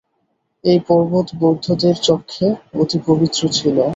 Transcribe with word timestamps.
এই 0.63 0.79
পর্বত 0.87 1.27
বৌদ্ধদের 1.39 1.95
চক্ষে 2.03 2.47
অতি 2.75 2.97
পবিত্র 3.07 3.41
ছিল। 3.57 3.77